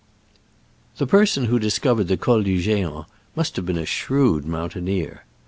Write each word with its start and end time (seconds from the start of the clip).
THE 0.97 1.05
person 1.05 1.45
who 1.45 1.59
discovered 1.59 2.07
the 2.07 2.17
Col 2.17 2.41
du 2.41 2.57
G6ant 2.57 3.05
must 3.35 3.55
have 3.55 3.67
been 3.67 3.77
a 3.77 3.85
shrewd 3.85 4.45
mo 4.47 4.67
ntaineer. 4.67 5.19